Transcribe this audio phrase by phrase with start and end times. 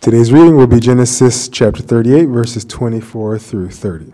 [0.00, 4.12] Today's reading will be Genesis chapter 38, verses 24 through 30.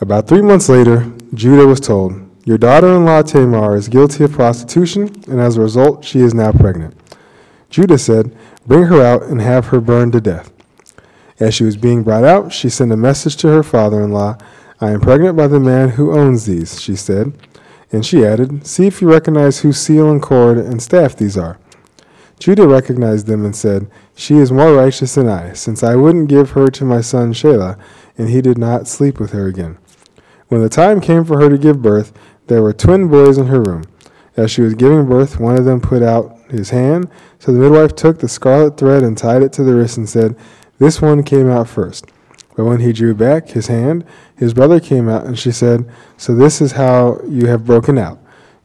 [0.00, 2.14] About three months later, Judah was told,
[2.46, 6.32] Your daughter in law Tamar is guilty of prostitution, and as a result, she is
[6.32, 6.96] now pregnant.
[7.68, 8.34] Judah said,
[8.66, 10.50] Bring her out and have her burned to death.
[11.38, 14.38] As she was being brought out, she sent a message to her father in law.
[14.80, 17.34] I am pregnant by the man who owns these, she said.
[17.92, 21.58] And she added, See if you recognize whose seal and cord and staff these are.
[22.38, 26.50] Judah recognized them and said, She is more righteous than I, since I wouldn't give
[26.50, 27.78] her to my son Shelah,
[28.18, 29.78] and he did not sleep with her again.
[30.48, 32.12] When the time came for her to give birth,
[32.46, 33.84] there were twin boys in her room.
[34.36, 37.08] As she was giving birth, one of them put out his hand.
[37.38, 40.36] So the midwife took the scarlet thread and tied it to the wrist and said,
[40.78, 42.06] This one came out first.
[42.54, 44.04] But when he drew back his hand,
[44.36, 48.18] his brother came out, and she said, So this is how you have broken out.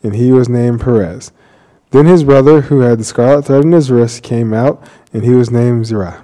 [0.03, 1.31] And he was named Perez.
[1.91, 4.81] Then his brother, who had the scarlet thread in his wrist, came out,
[5.13, 6.23] and he was named Zerah.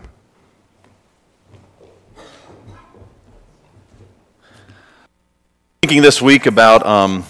[5.81, 7.25] Thinking this week about um,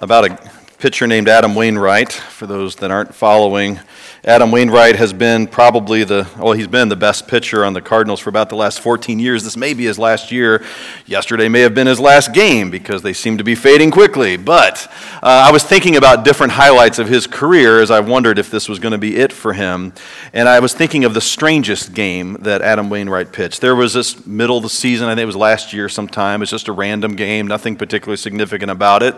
[0.00, 0.51] about a
[0.82, 2.10] pitcher named Adam Wainwright.
[2.10, 3.78] For those that aren't following,
[4.24, 8.18] Adam Wainwright has been probably the, well, he's been the best pitcher on the Cardinals
[8.18, 9.44] for about the last 14 years.
[9.44, 10.64] This may be his last year.
[11.06, 14.36] Yesterday may have been his last game because they seem to be fading quickly.
[14.36, 14.88] But
[15.22, 18.68] uh, I was thinking about different highlights of his career as I wondered if this
[18.68, 19.92] was going to be it for him.
[20.32, 23.60] And I was thinking of the strangest game that Adam Wainwright pitched.
[23.60, 26.40] There was this middle of the season, I think it was last year sometime.
[26.40, 29.14] It was just a random game, nothing particularly significant about it.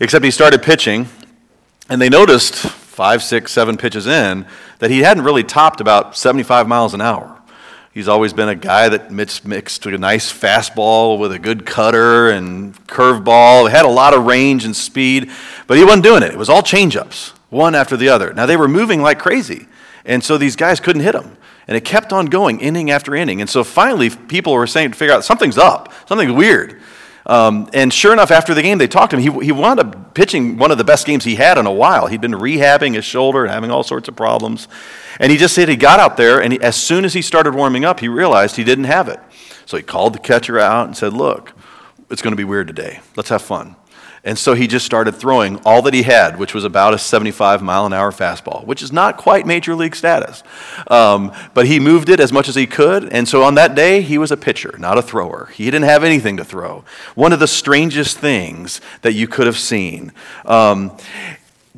[0.00, 1.08] Except he started pitching,
[1.88, 4.46] and they noticed five, six, seven pitches in
[4.78, 7.38] that he hadn't really topped about 75 miles an hour.
[7.92, 12.74] He's always been a guy that mixed, a nice fastball with a good cutter and
[12.86, 13.68] curveball.
[13.68, 15.30] He had a lot of range and speed,
[15.66, 16.32] but he wasn't doing it.
[16.32, 18.32] It was all changeups, one after the other.
[18.32, 19.66] Now they were moving like crazy,
[20.06, 21.36] and so these guys couldn't hit him.
[21.68, 23.40] And it kept on going, inning after inning.
[23.40, 26.80] And so finally, people were saying to figure out something's up, something's weird.
[27.24, 29.40] Um, and sure enough, after the game, they talked to him.
[29.40, 32.06] He, he wound up pitching one of the best games he had in a while.
[32.06, 34.66] He'd been rehabbing his shoulder and having all sorts of problems.
[35.20, 37.54] And he just said he got out there, and he, as soon as he started
[37.54, 39.20] warming up, he realized he didn't have it.
[39.66, 41.52] So he called the catcher out and said, Look,
[42.10, 43.00] it's going to be weird today.
[43.16, 43.76] Let's have fun.
[44.24, 47.60] And so he just started throwing all that he had, which was about a 75
[47.60, 50.44] mile an hour fastball, which is not quite major league status.
[50.86, 53.12] Um, but he moved it as much as he could.
[53.12, 55.46] And so on that day, he was a pitcher, not a thrower.
[55.54, 56.84] He didn't have anything to throw.
[57.16, 60.12] One of the strangest things that you could have seen.
[60.44, 60.96] Um,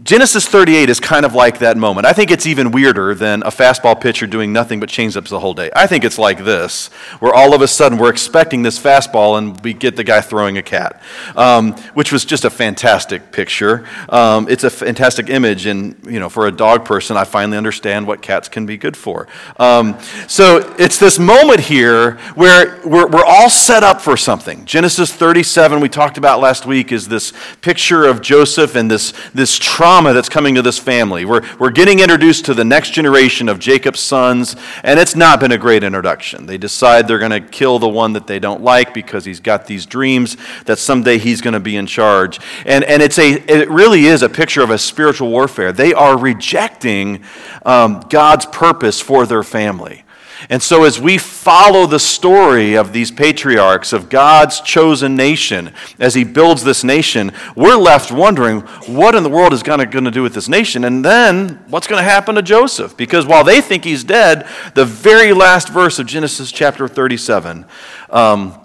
[0.04, 2.06] Genesis 38 is kind of like that moment.
[2.06, 5.54] I think it's even weirder than a fastball pitcher doing nothing but changeups the whole
[5.54, 5.70] day.
[5.74, 6.88] I think it's like this,
[7.20, 10.58] where all of a sudden we're expecting this fastball and we get the guy throwing
[10.58, 11.00] a cat,
[11.36, 13.88] um, which was just a fantastic picture.
[14.10, 18.06] Um, it's a fantastic image, and you know, for a dog person, I finally understand
[18.06, 19.26] what cats can be good for.
[19.56, 19.98] Um,
[20.28, 24.66] so it's this moment here where we're, we're all set up for something.
[24.66, 27.32] Genesis 37, we talked about last week, is this
[27.62, 31.24] picture of Joseph and this this trauma that's coming to this family.
[31.24, 35.52] We're, we're getting introduced to the next generation of Jacob's sons, and it's not been
[35.52, 36.46] a great introduction.
[36.46, 39.66] They decide they're going to kill the one that they don't like because he's got
[39.66, 42.40] these dreams that someday he's going to be in charge.
[42.66, 45.72] And, and it's a, it really is a picture of a spiritual warfare.
[45.72, 47.22] They are rejecting
[47.64, 50.03] um, God's purpose for their family.
[50.50, 56.14] And so, as we follow the story of these patriarchs, of God's chosen nation, as
[56.14, 60.10] He builds this nation, we're left wondering what in the world is God going to
[60.10, 60.84] do with this nation?
[60.84, 62.96] And then, what's going to happen to Joseph?
[62.96, 67.66] Because while they think he's dead, the very last verse of Genesis chapter 37,
[68.10, 68.60] um,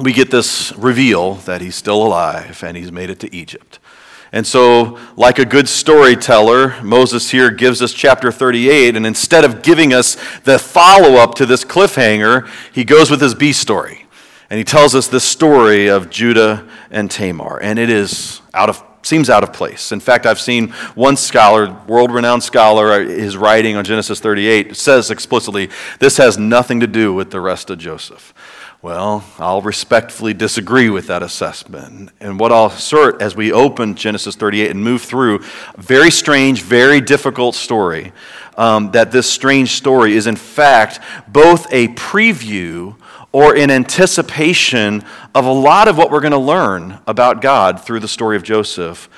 [0.00, 3.78] we get this reveal that he's still alive and he's made it to Egypt.
[4.34, 9.62] And so, like a good storyteller, Moses here gives us chapter 38, and instead of
[9.62, 14.06] giving us the follow up to this cliffhanger, he goes with his B story.
[14.48, 17.58] And he tells us this story of Judah and Tamar.
[17.62, 19.92] And it is out of seems out of place.
[19.92, 24.76] In fact, I've seen one scholar, world renowned scholar, uh, his writing on Genesis 38
[24.76, 28.32] says explicitly this has nothing to do with the rest of Joseph.
[28.82, 32.10] Well, I'll respectfully disagree with that assessment.
[32.18, 35.44] And what I'll assert as we open Genesis 38 and move through,
[35.78, 38.12] very strange, very difficult story,
[38.56, 40.98] um, that this strange story is in fact
[41.28, 42.96] both a preview
[43.32, 45.02] or in anticipation
[45.34, 48.42] of a lot of what we're going to learn about God through the story of
[48.42, 49.08] Joseph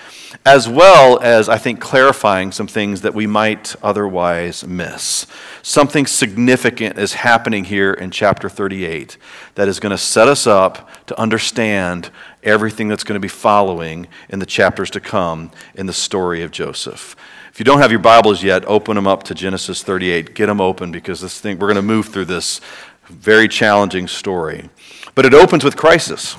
[0.45, 5.27] as well as, I think, clarifying some things that we might otherwise miss.
[5.63, 9.17] Something significant is happening here in chapter 38
[9.55, 12.11] that is going to set us up to understand
[12.43, 16.51] everything that's going to be following in the chapters to come in the story of
[16.51, 17.17] Joseph.
[17.51, 20.35] If you don't have your Bibles yet, open them up to Genesis 38.
[20.35, 22.61] Get them open because this thing, we're going to move through this
[23.09, 24.71] very challenging story.
[25.15, 26.37] But it opens with crisis.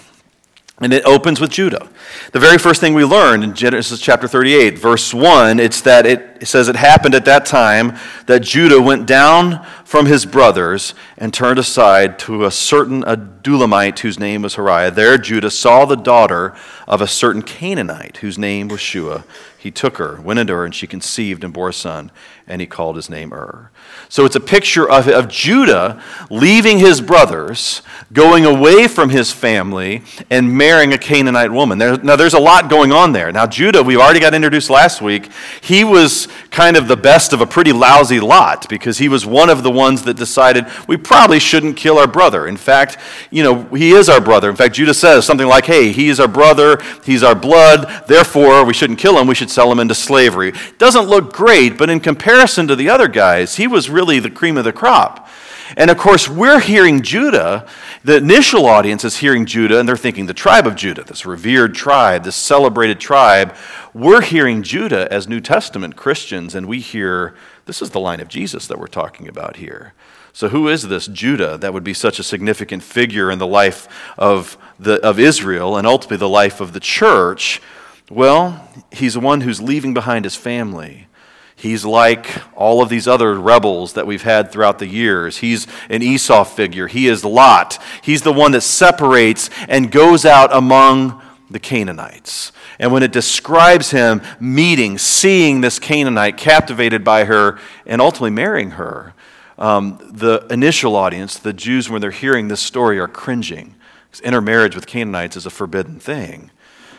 [0.81, 1.87] And it opens with Judah.
[2.33, 6.37] The very first thing we learn in Genesis chapter 38, verse 1, it's that it,
[6.41, 11.33] it, says it happened at that time that Judah went down from his brothers and
[11.33, 14.93] turned aside to a certain Adullamite whose name was Hirah.
[14.93, 16.53] There Judah saw the daughter
[16.89, 19.23] of a certain Canaanite whose name was Shua.
[19.57, 22.11] He took her, went into her, and she conceived and bore a son,
[22.45, 23.71] and he called his name Ur.
[24.07, 27.81] So it's a picture of, of Judah leaving his brothers,
[28.13, 31.79] going away from his family, and marrying a Canaanite woman.
[31.79, 33.31] There, now, there's a lot going on there.
[33.31, 35.29] Now, Judah, we already got introduced last week.
[35.59, 39.49] He was kind of the best of a pretty lousy lot because he was one
[39.49, 42.47] of the ones that decided we probably shouldn't kill our brother.
[42.47, 42.97] In fact,
[43.31, 44.49] you know, he is our brother.
[44.49, 48.63] In fact, Judah says something like, hey, he is our brother, he's our blood, therefore
[48.63, 50.53] we shouldn't kill him, we should sell him into slavery.
[50.77, 54.57] Doesn't look great, but in comparison to the other guys, he was really the cream
[54.57, 55.27] of the crop.
[55.75, 57.67] And of course, we're hearing Judah.
[58.03, 61.73] The initial audience is hearing Judah, and they're thinking the tribe of Judah, this revered
[61.73, 63.55] tribe, this celebrated tribe.
[63.93, 67.35] We're hearing Judah as New Testament Christians, and we hear
[67.65, 69.93] this is the line of Jesus that we're talking about here.
[70.33, 73.87] So, who is this Judah that would be such a significant figure in the life
[74.17, 77.61] of, the, of Israel and ultimately the life of the church?
[78.09, 81.07] Well, he's the one who's leaving behind his family.
[81.55, 85.37] He's like all of these other rebels that we've had throughout the years.
[85.37, 86.87] He's an Esau figure.
[86.87, 87.81] He is Lot.
[88.01, 92.51] He's the one that separates and goes out among the Canaanites.
[92.77, 98.71] And when it describes him meeting, seeing this Canaanite, captivated by her, and ultimately marrying
[98.71, 99.13] her,
[99.57, 103.75] um, the initial audience, the Jews, when they're hearing this story, are cringing.
[104.11, 106.51] Because intermarriage with Canaanites is a forbidden thing.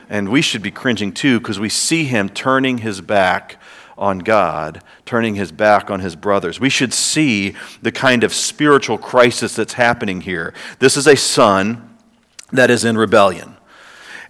[0.08, 3.60] And we should be cringing too because we see him turning his back
[3.98, 6.60] on God, turning his back on his brothers.
[6.60, 10.52] We should see the kind of spiritual crisis that's happening here.
[10.78, 11.96] This is a son
[12.52, 13.56] that is in rebellion.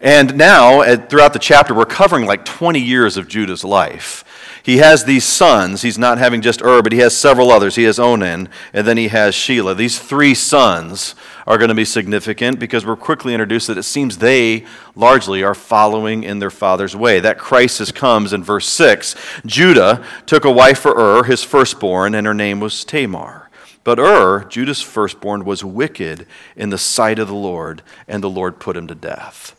[0.00, 4.24] And now, throughout the chapter, we're covering like 20 years of Judah's life.
[4.66, 5.82] He has these sons.
[5.82, 7.76] He's not having just Ur, but he has several others.
[7.76, 9.76] He has Onan, and then he has Shelah.
[9.76, 11.14] These three sons
[11.46, 14.66] are going to be significant because we're quickly introduced that it seems they
[14.96, 17.20] largely are following in their father's way.
[17.20, 19.14] That crisis comes in verse 6.
[19.46, 23.48] Judah took a wife for Ur, his firstborn, and her name was Tamar.
[23.84, 26.26] But Ur, Judah's firstborn, was wicked
[26.56, 29.54] in the sight of the Lord, and the Lord put him to death.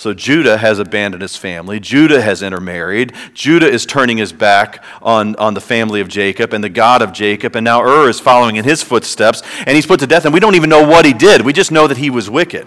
[0.00, 1.78] So Judah has abandoned his family.
[1.78, 3.12] Judah has intermarried.
[3.34, 7.12] Judah is turning his back on, on the family of Jacob and the God of
[7.12, 7.54] Jacob.
[7.54, 10.24] And now Ur is following in his footsteps, and he's put to death.
[10.24, 11.42] And we don't even know what he did.
[11.42, 12.66] We just know that he was wicked.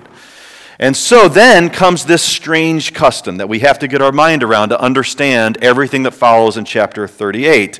[0.77, 4.69] And so then comes this strange custom that we have to get our mind around
[4.69, 7.79] to understand everything that follows in chapter 38.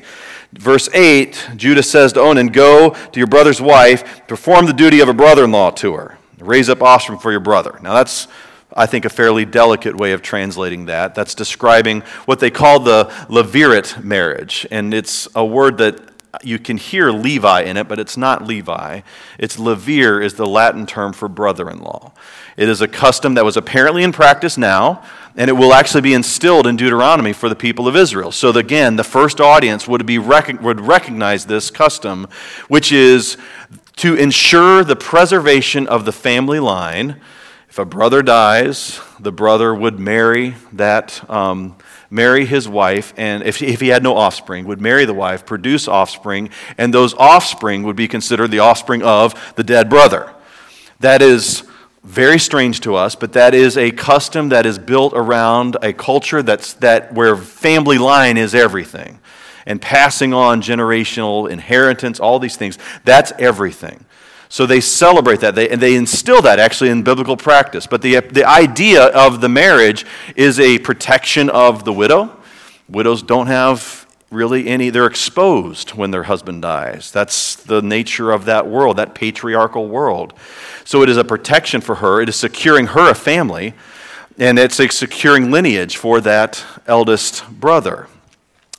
[0.52, 5.08] Verse 8 Judah says to Onan, Go to your brother's wife, perform the duty of
[5.08, 7.78] a brother in law to her, raise up offspring for your brother.
[7.84, 8.26] Now that's
[8.74, 11.14] I think, a fairly delicate way of translating that.
[11.14, 14.66] That's describing what they call the Levirate marriage.
[14.70, 16.00] And it's a word that
[16.42, 19.02] you can hear Levi in it, but it's not Levi.
[19.38, 22.12] It's Levir is the Latin term for brother-in-law.
[22.56, 25.04] It is a custom that was apparently in practice now,
[25.36, 28.32] and it will actually be instilled in Deuteronomy for the people of Israel.
[28.32, 32.28] So again, the first audience would be would recognize this custom,
[32.68, 33.36] which is
[33.96, 37.20] to ensure the preservation of the family line
[37.74, 41.74] if a brother dies, the brother would marry that, um,
[42.08, 45.88] marry his wife, and if, if he had no offspring, would marry the wife, produce
[45.88, 50.32] offspring, and those offspring would be considered the offspring of the dead brother.
[51.00, 51.64] That is
[52.04, 56.44] very strange to us, but that is a custom that is built around a culture
[56.44, 59.18] that's that where family line is everything.
[59.66, 64.04] And passing on generational inheritance, all these things, that's everything.
[64.54, 67.88] So they celebrate that, they, and they instill that actually in biblical practice.
[67.88, 70.06] But the, the idea of the marriage
[70.36, 72.40] is a protection of the widow.
[72.88, 77.10] Widows don't have really any, they're exposed when their husband dies.
[77.10, 80.34] That's the nature of that world, that patriarchal world.
[80.84, 83.74] So it is a protection for her, it is securing her a family,
[84.38, 88.06] and it's a securing lineage for that eldest brother.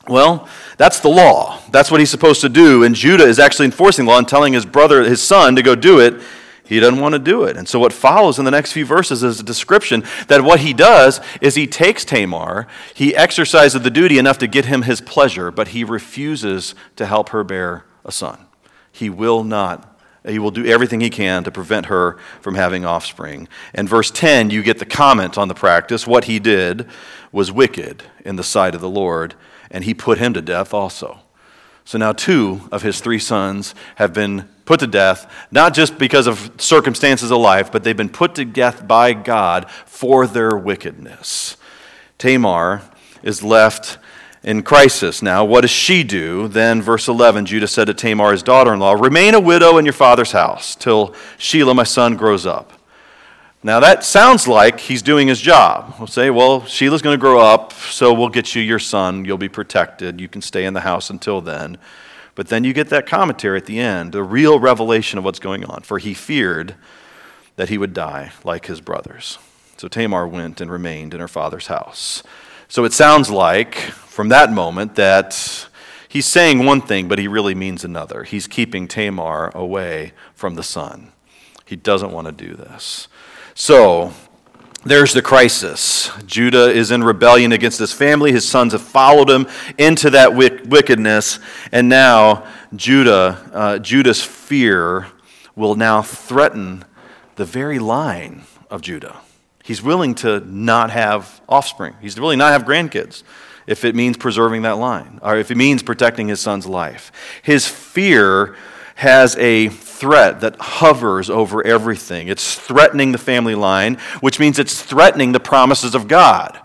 [0.07, 0.47] Well,
[0.77, 1.59] that's the law.
[1.71, 2.83] That's what he's supposed to do.
[2.83, 5.99] And Judah is actually enforcing law and telling his brother, his son, to go do
[5.99, 6.21] it.
[6.63, 7.57] He doesn't want to do it.
[7.57, 10.73] And so, what follows in the next few verses is a description that what he
[10.73, 15.51] does is he takes Tamar, he exercises the duty enough to get him his pleasure,
[15.51, 18.47] but he refuses to help her bear a son.
[18.91, 19.91] He will not
[20.27, 23.47] he will do everything he can to prevent her from having offspring.
[23.73, 26.07] And verse 10, you get the comment on the practice.
[26.07, 26.87] What he did
[27.31, 29.35] was wicked in the sight of the Lord
[29.71, 31.19] and he put him to death also.
[31.83, 36.25] So now two of his three sons have been put to death, not just because
[36.25, 41.57] of circumstances of life, but they've been put to death by God for their wickedness.
[42.17, 42.81] Tamar
[43.21, 43.99] is left
[44.43, 45.43] in crisis now.
[45.45, 46.47] What does she do?
[46.47, 49.85] Then, verse 11 Judah said to Tamar, his daughter in law, Remain a widow in
[49.85, 52.71] your father's house till Shelah, my son, grows up.
[53.65, 55.95] Now, that sounds like he's doing his job.
[55.97, 59.25] We'll say, well, Shelah's going to grow up, so we'll get you your son.
[59.25, 60.21] You'll be protected.
[60.21, 61.79] You can stay in the house until then.
[62.35, 65.65] But then you get that commentary at the end, the real revelation of what's going
[65.65, 65.81] on.
[65.81, 66.75] For he feared
[67.55, 69.39] that he would die like his brothers.
[69.77, 72.21] So Tamar went and remained in her father's house.
[72.67, 75.67] So it sounds like, from that moment, that
[76.07, 78.25] he's saying one thing, but he really means another.
[78.25, 81.13] He's keeping Tamar away from the son.
[81.65, 83.07] He doesn't want to do this.
[83.57, 84.11] So,
[84.83, 86.11] there's the crisis.
[86.25, 88.33] Judah is in rebellion against his family.
[88.33, 89.47] His sons have followed him
[89.77, 91.39] into that wickedness.
[91.71, 92.45] And now,
[92.75, 95.07] Judah, uh, Judah's fear
[95.55, 96.83] will now threaten
[97.37, 99.21] the very line of Judah.
[99.63, 103.23] He's willing to not have offspring, he's willing not have grandkids
[103.67, 107.11] if it means preserving that line, or if it means protecting his son's life.
[107.41, 108.55] His fear
[108.95, 112.27] has a threat that hovers over everything.
[112.27, 116.59] It's threatening the family line, which means it's threatening the promises of God.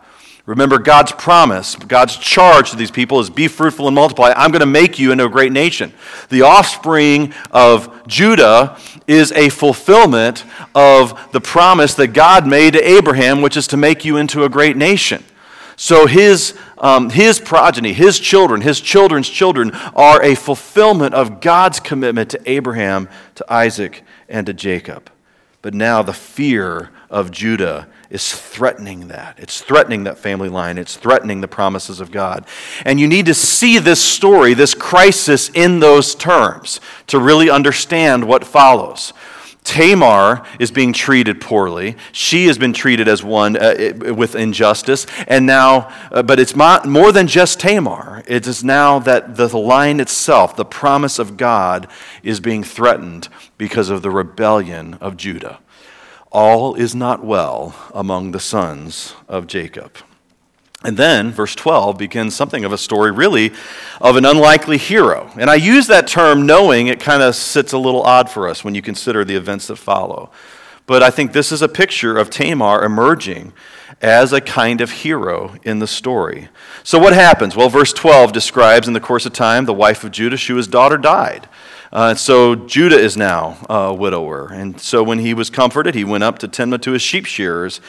[0.46, 4.32] Remember, God's promise, God's charge to these people is be fruitful and multiply.
[4.34, 5.92] I'm going to make you into a great nation.
[6.28, 10.44] The offspring of Judah is a fulfillment
[10.74, 14.48] of the promise that God made to Abraham, which is to make you into a
[14.48, 15.22] great nation.
[15.80, 21.80] So his, um, his progeny, his children, his children's children are a fulfillment of God's
[21.80, 25.10] commitment to Abraham, to Isaac, and to Jacob.
[25.62, 29.38] But now the fear of Judah is threatening that.
[29.38, 30.76] It's threatening that family line.
[30.76, 32.44] It's threatening the promises of God.
[32.84, 38.28] And you need to see this story, this crisis, in those terms to really understand
[38.28, 39.14] what follows.
[39.64, 41.96] Tamar is being treated poorly.
[42.12, 45.06] She has been treated as one uh, with injustice.
[45.28, 48.22] And now, uh, but it's more than just Tamar.
[48.26, 51.88] It is now that the line itself, the promise of God,
[52.22, 55.60] is being threatened because of the rebellion of Judah.
[56.32, 59.96] All is not well among the sons of Jacob.
[60.82, 63.52] And then, verse 12 begins something of a story, really,
[64.00, 65.30] of an unlikely hero.
[65.38, 68.64] And I use that term knowing it kind of sits a little odd for us
[68.64, 70.30] when you consider the events that follow.
[70.86, 73.52] But I think this is a picture of Tamar emerging
[74.00, 76.48] as a kind of hero in the story.
[76.82, 77.54] So, what happens?
[77.54, 80.96] Well, verse 12 describes in the course of time the wife of Judah, Shua's daughter,
[80.96, 81.46] died.
[81.92, 84.52] Uh, so Judah is now a widower.
[84.52, 87.80] And so when he was comforted, he went up to Timnah to his sheep shearers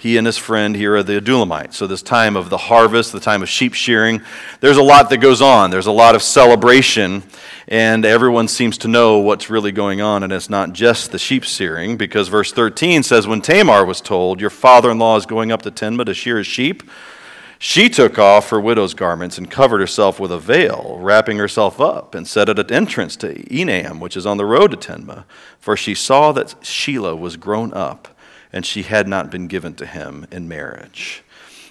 [0.00, 1.74] he and his friend Hirah the Adullamites.
[1.74, 4.22] So, this time of the harvest, the time of sheep shearing,
[4.60, 5.72] there's a lot that goes on.
[5.72, 7.24] There's a lot of celebration,
[7.66, 10.22] and everyone seems to know what's really going on.
[10.22, 14.40] And it's not just the sheep shearing, because verse 13 says, When Tamar was told,
[14.40, 16.84] Your father in law is going up to Timnah to shear his sheep,
[17.58, 22.14] she took off her widow's garments and covered herself with a veil, wrapping herself up,
[22.14, 25.24] and set at an entrance to Enam, which is on the road to Timnah,
[25.58, 28.16] for she saw that Shelah was grown up
[28.52, 31.22] and she had not been given to him in marriage.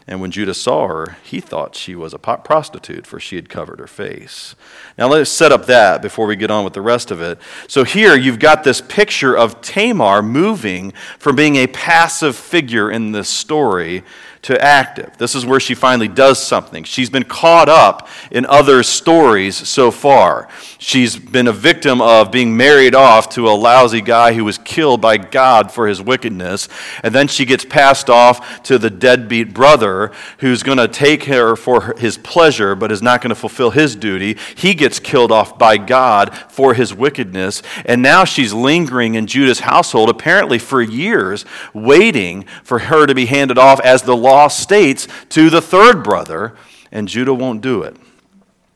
[0.10, 3.80] And when Judah saw her, he thought she was a prostitute, for she had covered
[3.80, 4.56] her face.
[4.98, 7.40] Now, let's set up that before we get on with the rest of it.
[7.68, 13.12] So, here you've got this picture of Tamar moving from being a passive figure in
[13.12, 14.04] this story
[14.48, 15.18] to active.
[15.18, 16.86] This is where she finally does something.
[16.86, 20.48] She's been caught up in other stories so far.
[20.78, 25.02] She's been a victim of being married off to a lousy guy who was killed
[25.02, 26.70] by God for his wickedness.
[27.04, 31.58] And then she gets passed off to the deadbeat brother who's going to take her
[31.58, 34.38] for his pleasure but is not going to fulfill his duty.
[34.56, 37.62] He gets killed off by God for his wickedness.
[37.84, 43.26] And now she's lingering in Judah's household, apparently for years, waiting for her to be
[43.26, 46.56] handed off as the states to the third brother,
[46.92, 47.98] and Judah won't do it.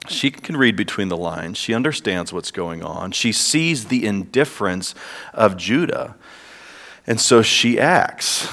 [0.10, 1.60] She can read between the lines.
[1.60, 3.12] She understands what's going on.
[3.12, 4.96] She sees the indifference
[5.34, 6.15] of Judah.
[7.06, 8.51] And so she acts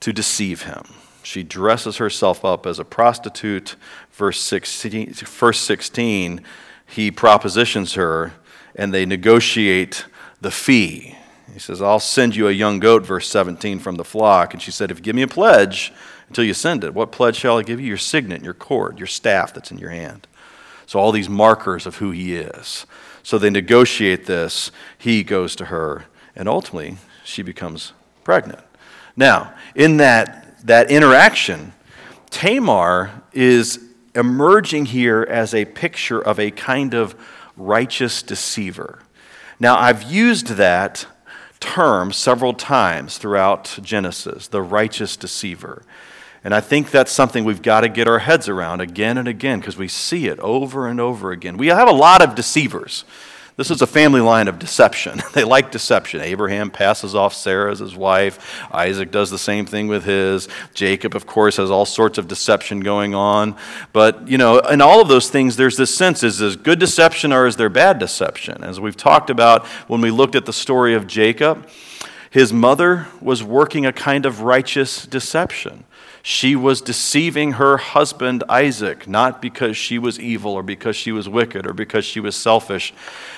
[0.00, 0.82] to deceive him.
[1.22, 3.76] She dresses herself up as a prostitute.
[4.12, 6.44] Verse 16, verse 16
[6.90, 8.32] he propositions her,
[8.74, 10.06] and they negotiate
[10.40, 11.16] the fee.
[11.60, 14.54] He says, I'll send you a young goat, verse 17, from the flock.
[14.54, 15.92] And she said, If you give me a pledge
[16.28, 17.86] until you send it, what pledge shall I give you?
[17.86, 20.26] Your signet, your cord, your staff that's in your hand.
[20.86, 22.86] So, all these markers of who he is.
[23.22, 24.72] So, they negotiate this.
[24.96, 27.92] He goes to her, and ultimately, she becomes
[28.24, 28.62] pregnant.
[29.14, 31.74] Now, in that, that interaction,
[32.30, 37.14] Tamar is emerging here as a picture of a kind of
[37.54, 39.00] righteous deceiver.
[39.58, 41.04] Now, I've used that
[41.60, 45.82] term several times throughout Genesis, the righteous deceiver.
[46.42, 49.60] And I think that's something we've got to get our heads around again and again
[49.60, 51.58] because we see it over and over again.
[51.58, 53.04] We have a lot of deceivers.
[53.60, 55.20] This is a family line of deception.
[55.34, 56.22] they like deception.
[56.22, 58.58] Abraham passes off Sarah as his wife.
[58.72, 60.48] Isaac does the same thing with his.
[60.72, 63.54] Jacob, of course, has all sorts of deception going on.
[63.92, 67.34] But, you know, in all of those things, there's this sense is this good deception
[67.34, 68.64] or is there bad deception?
[68.64, 71.68] As we've talked about when we looked at the story of Jacob,
[72.30, 75.84] his mother was working a kind of righteous deception.
[76.22, 81.28] She was deceiving her husband Isaac, not because she was evil or because she was
[81.28, 82.92] wicked or because she was selfish,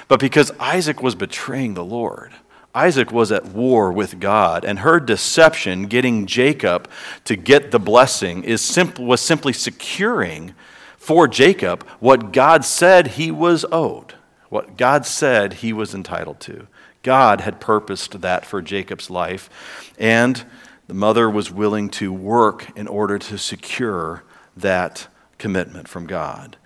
[0.09, 2.33] but because Isaac was betraying the Lord.
[2.75, 6.89] Isaac was at war with God, and her deception, getting Jacob
[7.25, 10.55] to get the blessing, is simple, was simply securing
[10.97, 14.15] for Jacob what God said he was owed,
[14.49, 16.67] what God said he was entitled to.
[17.03, 19.51] God had purposed that for Jacob's life,
[19.99, 20.45] and
[20.93, 24.23] the mother was willing to work in order to secure
[24.55, 25.09] that
[25.39, 26.59] commitment from God.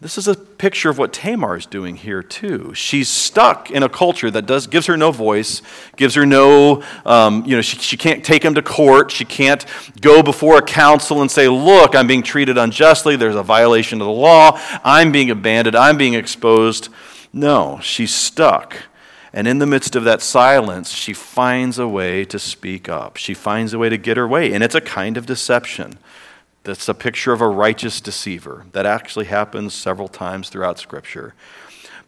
[0.00, 2.74] This is a picture of what Tamar is doing here, too.
[2.74, 5.62] She's stuck in a culture that does, gives her no voice,
[5.94, 9.12] gives her no, um, you know, she, she can't take him to court.
[9.12, 9.64] She can't
[10.00, 13.14] go before a council and say, Look, I'm being treated unjustly.
[13.14, 14.58] There's a violation of the law.
[14.82, 15.76] I'm being abandoned.
[15.76, 16.88] I'm being exposed.
[17.32, 18.76] No, she's stuck.
[19.32, 23.16] And in the midst of that silence, she finds a way to speak up.
[23.16, 24.52] She finds a way to get her way.
[24.52, 25.98] And it's a kind of deception.
[26.64, 28.66] That's a picture of a righteous deceiver.
[28.72, 31.34] That actually happens several times throughout Scripture.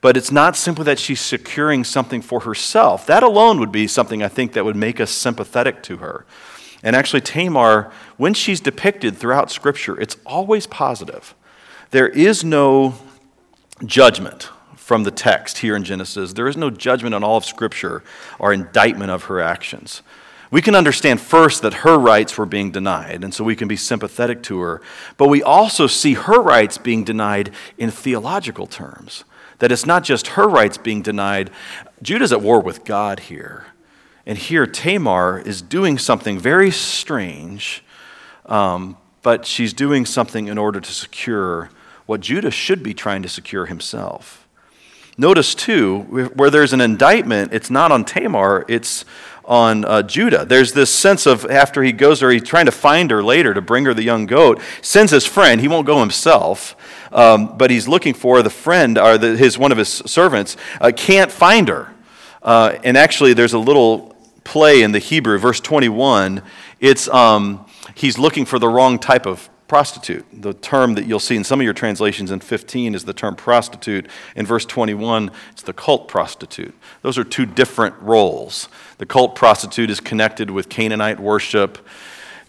[0.03, 3.07] But it's not simply that she's securing something for herself.
[3.07, 6.27] That alone would be something I think that would make us sympathetic to her.
[6.83, 11.35] And actually, Tamar, when she's depicted throughout Scripture, it's always positive.
[11.91, 12.97] There is no
[13.87, 14.51] judgment
[14.85, 16.35] from the text here in Genesis.
[16.35, 18.03] There is no judgment on all of Scripture
[18.39, 20.03] or indictment of her actions.
[20.51, 23.77] We can understand first that her rights were being denied, and so we can be
[23.77, 24.83] sympathetic to her.
[25.17, 29.25] But we also see her rights being denied in theological terms.
[29.59, 31.49] That it's not just her rights being denied.
[32.03, 33.65] Judah's at war with God here.
[34.27, 37.83] And here, Tamar is doing something very strange,
[38.45, 41.71] um, but she's doing something in order to secure
[42.05, 44.44] what Judah should be trying to secure himself.
[45.17, 46.01] Notice, too,
[46.35, 49.05] where there's an indictment, it's not on Tamar, it's
[49.45, 50.45] on uh, Judah.
[50.45, 53.61] There's this sense of after he goes there, he's trying to find her later to
[53.61, 55.61] bring her the young goat, sends his friend.
[55.61, 56.75] He won't go himself,
[57.13, 60.91] um, but he's looking for the friend, or the, his, one of his servants, uh,
[60.97, 61.95] can't find her.
[62.43, 66.43] Uh, and actually, there's a little play in the Hebrew, verse 21.
[66.81, 70.25] It's um, he's looking for the wrong type of prostitute.
[70.33, 73.37] The term that you'll see in some of your translations in 15 is the term
[73.37, 74.09] prostitute.
[74.37, 76.75] In verse 21, it's the cult prostitute.
[77.03, 78.69] Those are two different roles.
[78.99, 81.79] The cult prostitute is connected with Canaanite worship.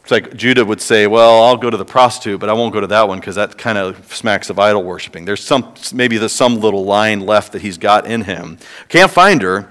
[0.02, 2.80] It's like Judah would say, Well, I'll go to the prostitute, but I won't go
[2.80, 5.26] to that one because that kind of smacks of idol worshiping.
[5.26, 8.60] There's some, maybe there's some little line left that he's got in him.
[8.88, 9.68] Can't find her.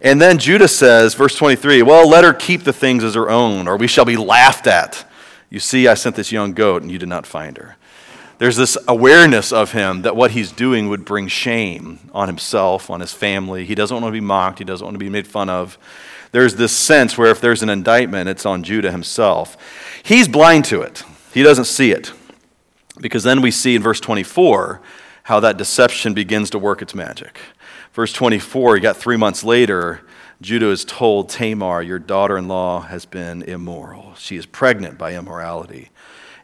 [0.00, 3.68] And then Judah says, verse 23, Well, let her keep the things as her own,
[3.68, 5.04] or we shall be laughed at.
[5.56, 7.76] You see, I sent this young goat and you did not find her.
[8.36, 13.00] There's this awareness of him that what he's doing would bring shame on himself, on
[13.00, 13.64] his family.
[13.64, 15.78] He doesn't want to be mocked, he doesn't want to be made fun of.
[16.30, 19.56] There's this sense where if there's an indictment, it's on Judah himself.
[20.02, 22.12] He's blind to it, he doesn't see it.
[23.00, 24.82] Because then we see in verse 24
[25.22, 27.40] how that deception begins to work its magic.
[27.94, 30.02] Verse 24, you got three months later,
[30.40, 34.14] Judah is told, Tamar, your daughter in law, has been immoral.
[34.16, 35.90] She is pregnant by immorality.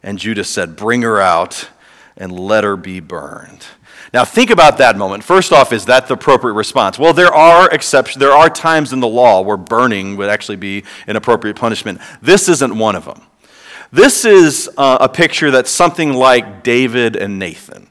[0.01, 1.69] And Judah said, Bring her out
[2.17, 3.65] and let her be burned.
[4.13, 5.23] Now, think about that moment.
[5.23, 6.99] First off, is that the appropriate response?
[6.99, 8.19] Well, there are exceptions.
[8.19, 11.99] There are times in the law where burning would actually be an appropriate punishment.
[12.21, 13.21] This isn't one of them.
[13.91, 17.89] This is uh, a picture that's something like David and Nathan.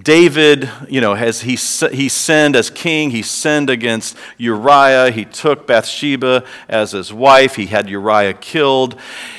[0.00, 1.56] David, you know, has he,
[1.94, 7.66] he sinned as king, he sinned against Uriah, he took Bathsheba as his wife, he
[7.66, 8.98] had Uriah killed.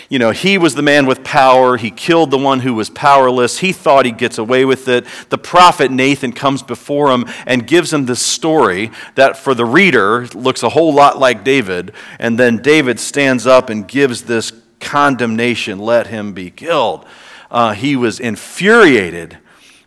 [0.10, 3.58] You know, he was the man with power, he killed the one who was powerless,
[3.60, 5.08] he thought he gets away with it.
[5.30, 10.28] The prophet Nathan comes before him and gives him this story that for the reader
[10.36, 15.80] looks a whole lot like David, and then David stands up and gives this condemnation
[15.80, 17.08] let him be killed.
[17.50, 19.40] Uh, he was infuriated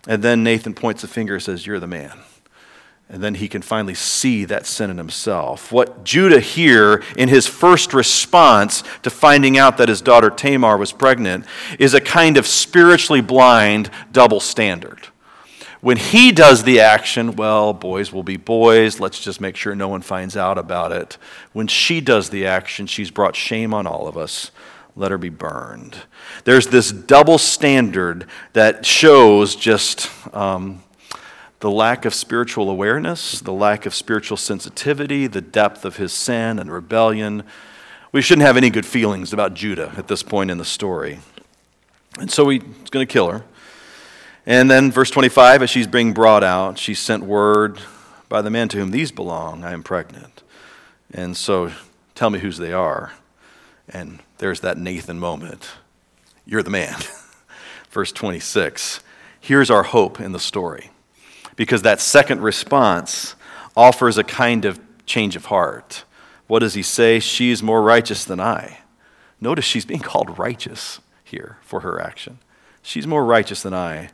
[0.06, 2.12] and then Nathan points a finger and says, You're the man.
[3.08, 5.70] And then he can finally see that sin in himself.
[5.70, 10.90] What Judah here, in his first response to finding out that his daughter Tamar was
[10.90, 11.46] pregnant,
[11.78, 15.06] is a kind of spiritually blind double standard.
[15.80, 19.88] When he does the action, well, boys will be boys, let's just make sure no
[19.88, 21.16] one finds out about it.
[21.52, 24.50] When she does the action, she's brought shame on all of us.
[24.96, 25.98] Let her be burned.
[26.44, 30.10] There's this double standard that shows just.
[30.34, 30.82] Um,
[31.60, 36.58] the lack of spiritual awareness, the lack of spiritual sensitivity, the depth of his sin
[36.58, 37.44] and rebellion.
[38.12, 41.20] We shouldn't have any good feelings about Judah at this point in the story.
[42.18, 43.44] And so he's going to kill her.
[44.44, 47.80] And then, verse 25, as she's being brought out, she sent word
[48.28, 50.42] by the man to whom these belong, I am pregnant.
[51.12, 51.72] And so,
[52.14, 53.12] tell me whose they are.
[53.88, 55.70] And there's that Nathan moment.
[56.44, 56.98] You're the man.
[57.96, 59.00] verse 26.
[59.40, 60.90] Here's our hope in the story
[61.56, 63.34] because that second response
[63.74, 66.04] offers a kind of change of heart.
[66.46, 67.20] What does he say?
[67.20, 68.80] She's more righteous than I.
[69.40, 72.38] Notice she's being called righteous here for her action.
[72.82, 74.10] She's more righteous than I,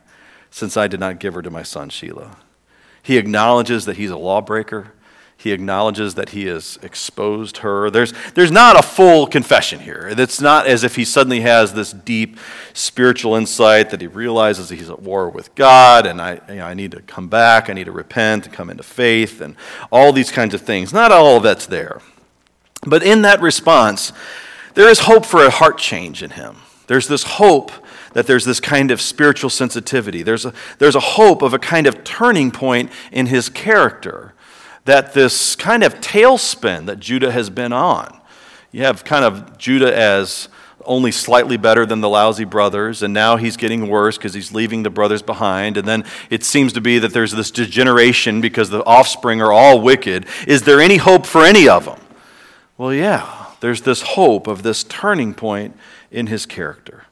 [0.49, 2.37] since I did not give her to my son Shelah.
[3.01, 4.93] He acknowledges that he's a lawbreaker.
[5.43, 7.89] He acknowledges that he has exposed her.
[7.89, 10.07] There's, there's not a full confession here.
[10.09, 12.39] It's not as if he suddenly has this deep
[12.71, 16.73] spiritual insight that he realizes he's at war with God and I, you know, I
[16.73, 19.57] need to come back, I need to repent and come into faith and
[19.91, 20.93] all these kinds of things.
[20.93, 21.99] Not all of that's there.
[22.87, 24.13] But in that response,
[24.75, 26.55] there is hope for a heart change in him.
[26.87, 27.73] There's this hope
[28.13, 30.23] that there's this kind of spiritual sensitivity.
[30.23, 34.32] There's a, there's a hope of a kind of turning point in his character
[34.85, 38.19] that this kind of tailspin that Judah has been on,
[38.71, 40.49] you have kind of Judah as
[40.85, 44.83] only slightly better than the lousy brothers, and now he's getting worse because he's leaving
[44.83, 45.77] the brothers behind.
[45.77, 49.79] And then it seems to be that there's this degeneration because the offspring are all
[49.79, 50.25] wicked.
[50.47, 51.99] Is there any hope for any of them?
[52.77, 55.77] Well, yeah, there's this hope of this turning point
[56.11, 57.05] in his character.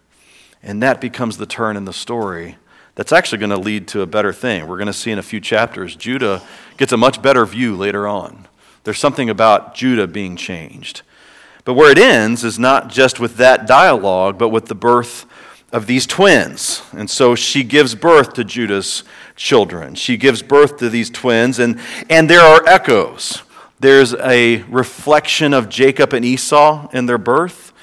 [0.64, 2.58] And that becomes the turn in the story
[3.02, 4.68] that's actually going to lead to a better thing.
[4.68, 6.40] We're going to see in a few chapters, Judah
[6.78, 8.48] gets a much better view later on.
[8.84, 11.02] There's something about Judah being changed.
[11.66, 15.26] But where it ends is not just with that dialogue, but with the birth
[15.72, 16.84] of these twins.
[16.92, 19.04] And so she gives birth to Judah's
[19.36, 19.96] children.
[19.96, 23.42] She gives birth to these twins, and, and there are echoes.
[23.80, 27.74] There's a reflection of Jacob and Esau in their birth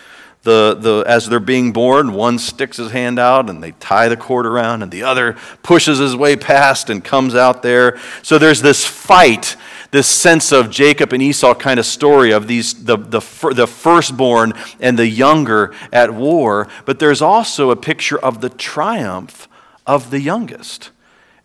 [0.49, 4.17] the, the, as they're being born, one sticks his hand out and they tie the
[4.17, 7.99] cord around, and the other pushes his way past and comes out there.
[8.23, 9.57] So there's this fight,
[9.91, 13.21] this sense of Jacob and Esau kind of story of these, the, the,
[13.55, 16.67] the firstborn and the younger at war.
[16.87, 19.49] But there's also a picture of the triumph
[19.87, 20.93] of the youngest.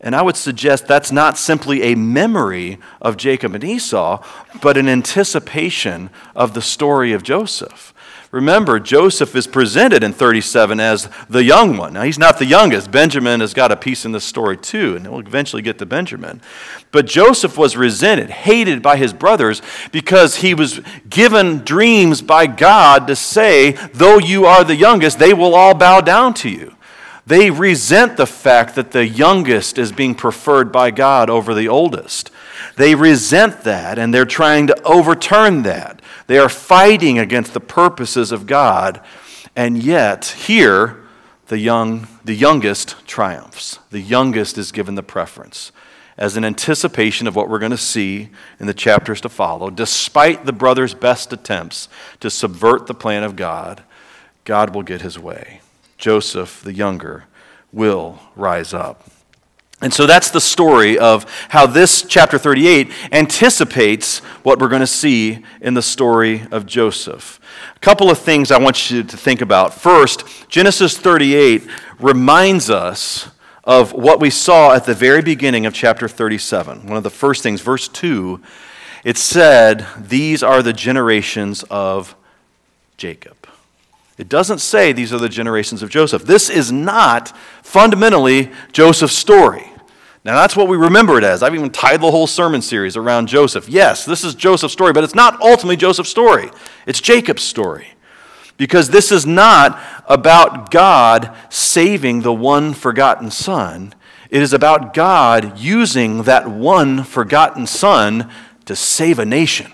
[0.00, 4.24] And I would suggest that's not simply a memory of Jacob and Esau,
[4.62, 7.93] but an anticipation of the story of Joseph.
[8.34, 11.92] Remember, Joseph is presented in 37 as the young one.
[11.92, 12.90] Now, he's not the youngest.
[12.90, 16.40] Benjamin has got a piece in this story, too, and we'll eventually get to Benjamin.
[16.90, 23.06] But Joseph was resented, hated by his brothers because he was given dreams by God
[23.06, 26.74] to say, though you are the youngest, they will all bow down to you.
[27.26, 32.32] They resent the fact that the youngest is being preferred by God over the oldest.
[32.76, 36.02] They resent that and they're trying to overturn that.
[36.26, 39.00] They are fighting against the purposes of God.
[39.54, 41.04] And yet, here,
[41.46, 43.78] the, young, the youngest triumphs.
[43.90, 45.72] The youngest is given the preference
[46.16, 49.70] as an anticipation of what we're going to see in the chapters to follow.
[49.70, 51.88] Despite the brothers' best attempts
[52.20, 53.82] to subvert the plan of God,
[54.44, 55.60] God will get his way.
[55.98, 57.24] Joseph, the younger,
[57.72, 59.10] will rise up.
[59.84, 64.86] And so that's the story of how this chapter 38 anticipates what we're going to
[64.86, 67.38] see in the story of Joseph.
[67.76, 69.74] A couple of things I want you to think about.
[69.74, 71.68] First, Genesis 38
[72.00, 73.28] reminds us
[73.64, 76.86] of what we saw at the very beginning of chapter 37.
[76.86, 78.40] One of the first things, verse 2,
[79.04, 82.16] it said, These are the generations of
[82.96, 83.36] Jacob.
[84.16, 86.24] It doesn't say these are the generations of Joseph.
[86.24, 89.72] This is not fundamentally Joseph's story.
[90.24, 91.42] Now, that's what we remember it as.
[91.42, 93.68] I've even tied the whole sermon series around Joseph.
[93.68, 96.50] Yes, this is Joseph's story, but it's not ultimately Joseph's story.
[96.86, 97.88] It's Jacob's story.
[98.56, 103.94] Because this is not about God saving the one forgotten son.
[104.30, 108.30] It is about God using that one forgotten son
[108.64, 109.72] to save a nation.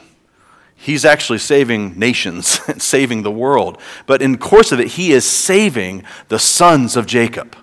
[0.74, 3.80] He's actually saving nations and saving the world.
[4.06, 7.54] But in the course of it, he is saving the sons of Jacob.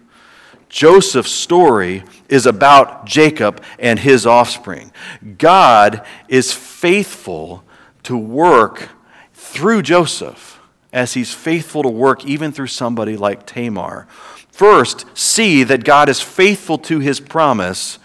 [0.69, 4.91] Joseph's story is about Jacob and his offspring.
[5.38, 7.63] God is faithful
[8.03, 8.89] to work
[9.34, 10.60] through Joseph
[10.91, 14.08] as he's faithful to work even through somebody like Tamar.
[14.51, 17.99] First, see that God is faithful to his promise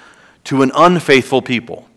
[0.44, 1.88] to an unfaithful people.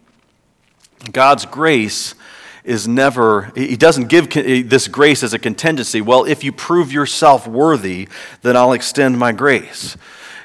[1.12, 2.16] God's grace
[2.64, 6.02] is never, he doesn't give this grace as a contingency.
[6.02, 8.08] Well, if you prove yourself worthy,
[8.42, 9.98] then I'll extend my grace.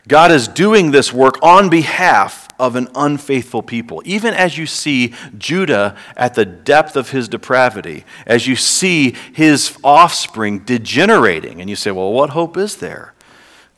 [0.08, 4.02] God is doing this work on behalf of an unfaithful people.
[4.04, 9.76] Even as you see Judah at the depth of his depravity, as you see his
[9.82, 13.14] offspring degenerating, and you say, well, what hope is there?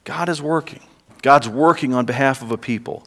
[0.04, 0.80] God is working.
[1.22, 3.06] God's working on behalf of a people.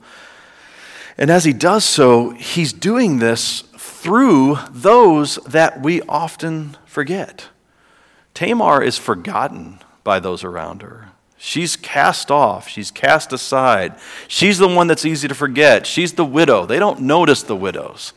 [1.17, 7.47] And as he does so, he's doing this through those that we often forget.
[8.33, 11.09] Tamar is forgotten by those around her.
[11.45, 12.67] She's cast off.
[12.67, 13.93] She's cast aside.
[14.27, 15.85] She's the one that's easy to forget.
[15.85, 16.65] She's the widow.
[16.65, 18.13] They don't notice the widows.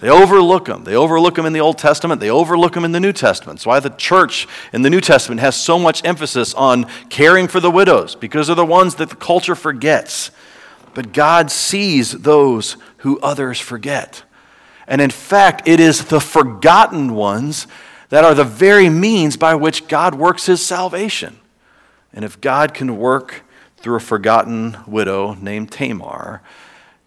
[0.00, 0.84] They overlook them.
[0.84, 2.22] They overlook them in the Old Testament.
[2.22, 3.58] They overlook them in the New Testament.
[3.58, 7.60] That's why the church in the New Testament has so much emphasis on caring for
[7.60, 10.30] the widows, because they're the ones that the culture forgets.
[10.94, 14.22] But God sees those who others forget.
[14.86, 17.66] And in fact, it is the forgotten ones
[18.08, 21.36] that are the very means by which God works his salvation.
[22.12, 23.42] And if God can work
[23.76, 26.42] through a forgotten widow named Tamar,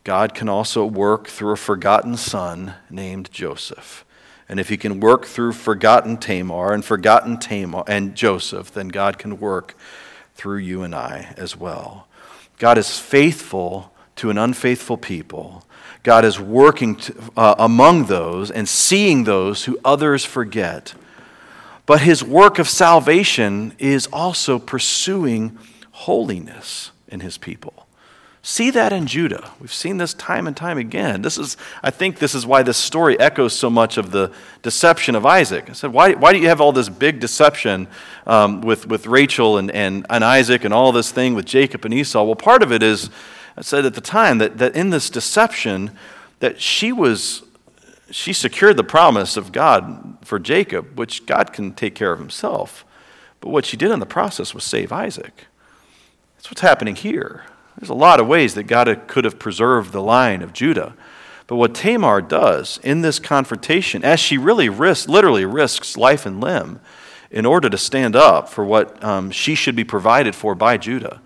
[0.03, 4.05] God can also work through a forgotten son named Joseph.
[4.49, 9.17] And if he can work through forgotten Tamar and forgotten Tamar and Joseph, then God
[9.17, 9.75] can work
[10.35, 12.07] through you and I as well.
[12.59, 15.63] God is faithful to an unfaithful people
[16.03, 20.93] God is working to, uh, among those and seeing those who others forget.
[21.85, 25.57] But his work of salvation is also pursuing
[25.91, 27.87] holiness in his people.
[28.45, 29.51] See that in Judah.
[29.61, 31.21] We've seen this time and time again.
[31.21, 35.15] This is, I think this is why this story echoes so much of the deception
[35.15, 35.69] of Isaac.
[35.69, 37.87] I said, why, why do you have all this big deception
[38.27, 41.93] um, with, with Rachel and, and, and Isaac and all this thing with Jacob and
[41.93, 42.23] Esau?
[42.23, 43.09] Well, part of it is
[43.55, 45.91] I said at the time that, that in this deception,
[46.39, 47.43] that she was,
[48.13, 52.85] she secured the promise of God for Jacob, which God can take care of himself.
[53.39, 55.47] But what she did in the process was save Isaac.
[56.35, 57.43] That's what's happening here.
[57.77, 60.93] There's a lot of ways that God could have preserved the line of Judah.
[61.47, 66.39] But what Tamar does in this confrontation, as she really risks, literally risks life and
[66.39, 66.79] limb
[67.31, 71.19] in order to stand up for what um, she should be provided for by Judah,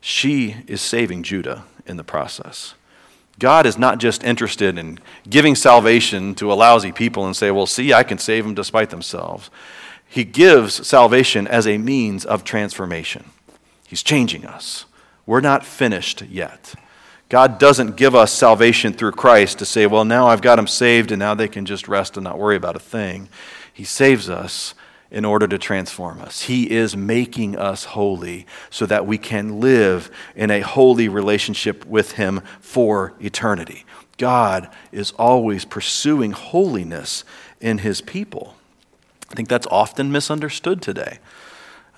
[0.00, 2.74] she is saving Judah in the process.
[3.38, 7.66] God is not just interested in giving salvation to a lousy people and say, well,
[7.66, 9.50] see, I can save them despite themselves.
[10.08, 13.30] He gives salvation as a means of transformation.
[13.86, 14.86] He's changing us.
[15.26, 16.74] We're not finished yet.
[17.28, 21.10] God doesn't give us salvation through Christ to say, well, now I've got them saved
[21.10, 23.28] and now they can just rest and not worry about a thing.
[23.72, 24.74] He saves us
[25.10, 26.42] in order to transform us.
[26.42, 32.12] He is making us holy so that we can live in a holy relationship with
[32.12, 33.84] Him for eternity.
[34.18, 37.24] God is always pursuing holiness
[37.60, 38.56] in His people.
[39.30, 41.18] I think that's often misunderstood today.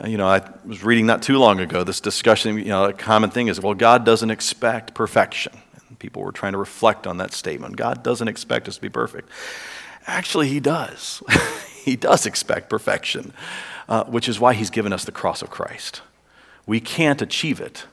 [0.03, 2.59] Uh, you know, I was reading not too long ago this discussion.
[2.59, 5.53] You know, a common thing is, well, God doesn't expect perfection.
[5.89, 7.77] And people were trying to reflect on that statement.
[7.77, 9.29] God doesn't expect us to be perfect.
[10.07, 11.23] Actually, He does.
[11.89, 13.33] he does expect perfection,
[13.89, 16.03] uh, which is why he's given us the cross of Christ.
[16.67, 17.87] We can't achieve it.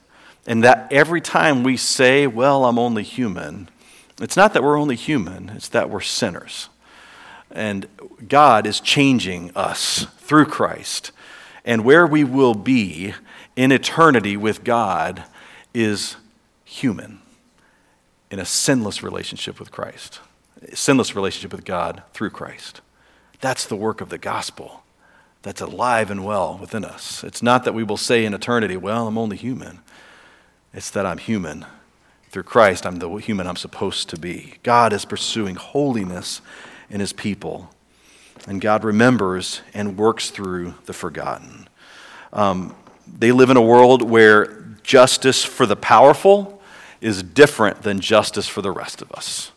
[0.46, 3.70] And that every time we say, well, I'm only human,
[4.22, 6.70] it's not that we're only human, it's that we're sinners.
[7.50, 7.88] And
[8.28, 11.12] God is changing us through Christ.
[11.64, 13.14] And where we will be
[13.56, 15.24] in eternity with God
[15.74, 16.18] is
[16.66, 17.22] human
[18.30, 20.20] in a sinless relationship with Christ,
[20.74, 22.82] sinless relationship with God through Christ.
[23.46, 24.82] That's the work of the gospel
[25.44, 27.24] that's alive and well within us.
[27.24, 29.82] It's not that we will say in eternity, well, I'm only human.
[30.74, 31.64] It's that I'm human.
[32.32, 34.56] Through Christ, I'm the human I'm supposed to be.
[34.64, 36.42] God is pursuing holiness
[36.90, 37.70] in his people,
[38.48, 41.68] and God remembers and works through the forgotten.
[42.34, 46.64] Um, they live in a world where justice for the powerful
[47.00, 49.52] is different than justice for the rest of us.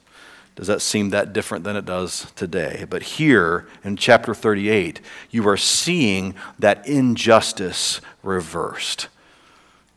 [0.59, 2.85] Does that seem that different than it does today?
[2.91, 9.07] But here in chapter 38, you are seeing that injustice reversed.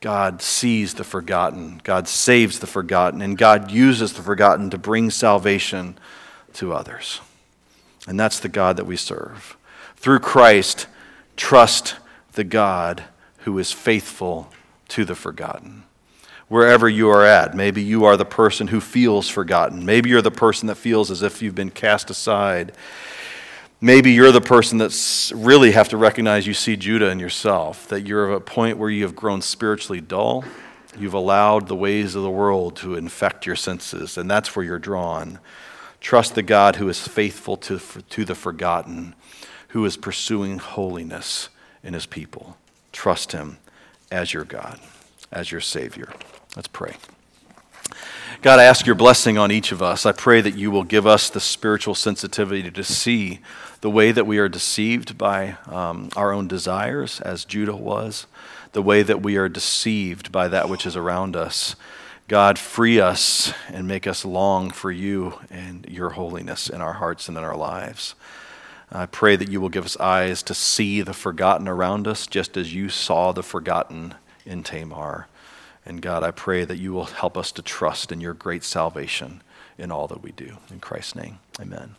[0.01, 5.09] God sees the forgotten, God saves the forgotten, and God uses the forgotten to bring
[5.09, 5.97] salvation
[6.53, 7.21] to others.
[8.07, 9.57] And that's the God that we serve.
[9.95, 10.85] Through Christ,
[11.37, 11.95] trust
[12.33, 13.05] the God
[13.45, 14.51] who is faithful
[14.89, 15.85] to the forgotten.
[16.51, 17.55] Wherever you are at.
[17.55, 19.85] Maybe you are the person who feels forgotten.
[19.85, 22.73] Maybe you're the person that feels as if you've been cast aside.
[23.79, 28.01] Maybe you're the person that really have to recognize you see Judah in yourself, that
[28.01, 30.43] you're at a point where you have grown spiritually dull.
[30.99, 34.77] You've allowed the ways of the world to infect your senses, and that's where you're
[34.77, 35.39] drawn.
[36.01, 39.15] Trust the God who is faithful to, to the forgotten,
[39.69, 41.47] who is pursuing holiness
[41.81, 42.57] in his people.
[42.91, 43.57] Trust him
[44.11, 44.81] as your God,
[45.31, 46.11] as your Savior.
[46.55, 46.95] Let's pray.
[48.41, 50.05] God, I ask your blessing on each of us.
[50.05, 53.39] I pray that you will give us the spiritual sensitivity to see
[53.81, 58.25] the way that we are deceived by um, our own desires, as Judah was,
[58.73, 61.75] the way that we are deceived by that which is around us.
[62.27, 67.27] God, free us and make us long for you and your holiness in our hearts
[67.27, 68.15] and in our lives.
[68.91, 72.57] I pray that you will give us eyes to see the forgotten around us, just
[72.57, 75.27] as you saw the forgotten in Tamar.
[75.85, 79.41] And God, I pray that you will help us to trust in your great salvation
[79.77, 80.57] in all that we do.
[80.69, 81.95] In Christ's name, amen.